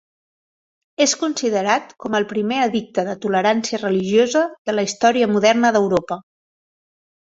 [1.05, 6.23] És considerat com el primer edicte de tolerància religiosa de la història moderna d'Europa.